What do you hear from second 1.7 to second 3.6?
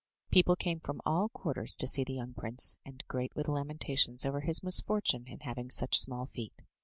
to see the young prince, and great were the